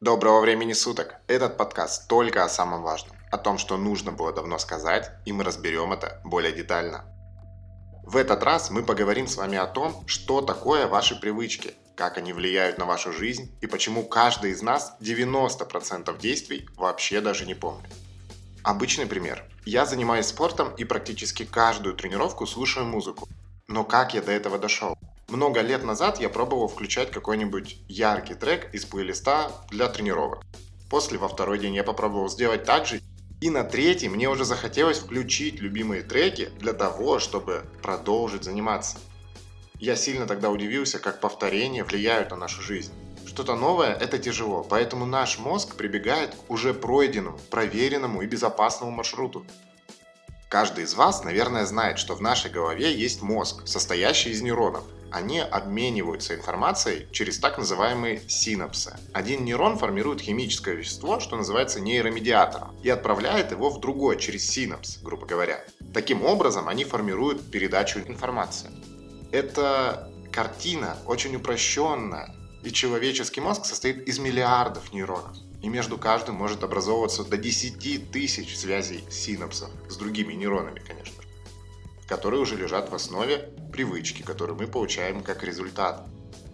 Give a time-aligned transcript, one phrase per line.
[0.00, 1.16] Доброго времени суток!
[1.26, 5.42] Этот подкаст только о самом важном, о том, что нужно было давно сказать, и мы
[5.42, 7.04] разберем это более детально.
[8.04, 12.32] В этот раз мы поговорим с вами о том, что такое ваши привычки, как они
[12.32, 17.92] влияют на вашу жизнь и почему каждый из нас 90% действий вообще даже не помнит.
[18.62, 19.42] Обычный пример.
[19.66, 23.28] Я занимаюсь спортом и практически каждую тренировку слушаю музыку.
[23.66, 24.96] Но как я до этого дошел?
[25.28, 30.42] Много лет назад я пробовал включать какой-нибудь яркий трек из плейлиста для тренировок.
[30.88, 33.02] После во второй день я попробовал сделать так же.
[33.42, 38.96] И на третий мне уже захотелось включить любимые треки для того, чтобы продолжить заниматься.
[39.78, 42.92] Я сильно тогда удивился, как повторения влияют на нашу жизнь.
[43.26, 49.44] Что-то новое– это тяжело, поэтому наш мозг прибегает к уже пройденному, проверенному и безопасному маршруту.
[50.48, 55.40] Каждый из вас, наверное, знает, что в нашей голове есть мозг, состоящий из нейронов– они
[55.40, 58.96] обмениваются информацией через так называемые синапсы.
[59.12, 64.98] Один нейрон формирует химическое вещество, что называется нейромедиатором, и отправляет его в другой через синапс,
[65.02, 65.64] грубо говоря.
[65.94, 68.70] Таким образом, они формируют передачу информации.
[69.32, 75.36] Эта картина очень упрощенная, и человеческий мозг состоит из миллиардов нейронов.
[75.62, 81.17] И между каждым может образовываться до 10 тысяч связей синапсов с другими нейронами, конечно
[82.08, 86.06] которые уже лежат в основе привычки, которую мы получаем как результат.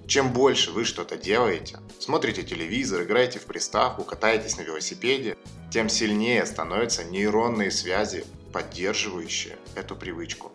[0.06, 5.36] Чем больше вы что-то делаете, смотрите телевизор, играете в приставку, катаетесь на велосипеде,
[5.70, 10.52] тем сильнее становятся нейронные связи, поддерживающие эту привычку.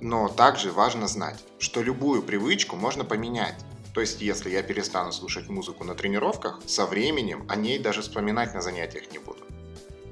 [0.00, 3.56] Но также важно знать, что любую привычку можно поменять.
[3.94, 8.54] То есть, если я перестану слушать музыку на тренировках, со временем о ней даже вспоминать
[8.54, 9.45] на занятиях не буду.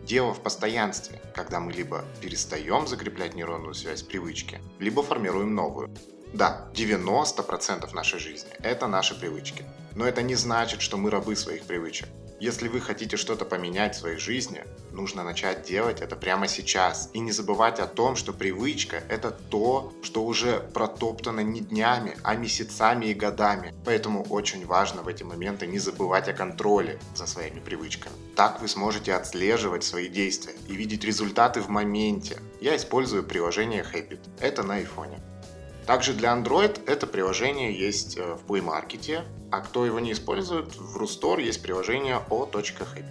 [0.05, 5.97] Дело в постоянстве, когда мы либо перестаем закреплять нейронную связь привычки, либо формируем новую.
[6.35, 9.65] Да, 90% нашей жизни– это наши привычки.
[9.95, 12.09] Но это не значит, что мы рабы своих привычек.
[12.45, 17.09] Если вы хотите что-то поменять в своей жизни, нужно начать делать это прямо сейчас.
[17.15, 22.35] И не забывать о том, что привычка– это то, что уже протоптано не днями, а
[22.35, 23.73] месяцами и годами.
[23.87, 28.15] Поэтому очень важно в эти моменты не забывать о контроле за своими привычками.
[28.37, 32.43] Так вы сможете отслеживать свои действия и видеть результаты в моменте.
[32.61, 34.21] Я использую приложение Habit.
[34.39, 35.19] Это на iPhone.
[35.87, 40.75] Также для Android это приложение есть э, в Play Market, а кто его не использует,
[40.77, 43.05] в Рустор есть приложение o.happy.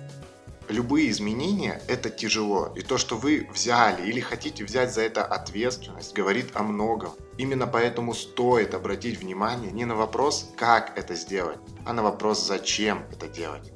[0.70, 6.16] Любые изменения– это тяжело, и то, что вы взяли или хотите взять за это ответственность,
[6.16, 7.12] говорит о многом.
[7.38, 13.04] Именно поэтому стоит обратить внимание не на вопрос, как это сделать, а на вопрос, зачем
[13.12, 13.72] это делать.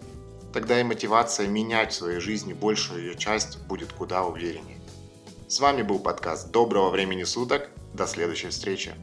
[0.54, 4.77] Тогда и мотивация менять в своей жизни большую ее часть будет куда увереннее.
[5.50, 7.70] С вами был подкаст «Доброго времени суток».
[7.94, 8.94] До следующей встречи.